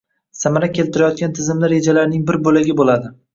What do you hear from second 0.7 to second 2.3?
keltirayotgan tizimli rejalarning